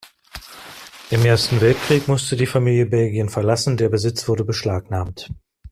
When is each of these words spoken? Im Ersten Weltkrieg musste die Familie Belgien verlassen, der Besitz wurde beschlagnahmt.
Im 1.11 1.23
Ersten 1.25 1.61
Weltkrieg 1.61 2.07
musste 2.07 2.35
die 2.35 2.47
Familie 2.47 2.87
Belgien 2.87 3.29
verlassen, 3.29 3.77
der 3.77 3.89
Besitz 3.89 4.27
wurde 4.27 4.43
beschlagnahmt. 4.43 5.29